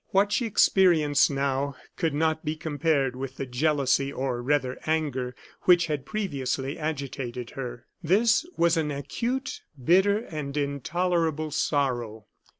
[0.07, 5.35] What she experienced now could not be compared with the jealousy, or rather anger,
[5.65, 7.85] which had previously agitated her.
[8.01, 12.25] This was an acute, bitter, and intolerable sorrow.